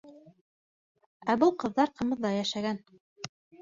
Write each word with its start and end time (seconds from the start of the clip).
Ә 1.33 1.37
был 1.45 1.55
ҡыҙҙар 1.65 1.95
ҡымыҙҙа 2.01 2.37
йәшәгән! 2.43 2.85